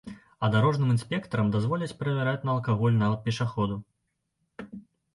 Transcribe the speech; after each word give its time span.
А 0.45 0.47
дарожным 0.53 0.93
інспектарам 0.93 1.51
дазволяць 1.57 1.91
правяраць 2.01 2.45
на 2.51 2.55
алкаголь 2.57 3.01
нават 3.05 3.23
пешаходаў. 3.31 3.83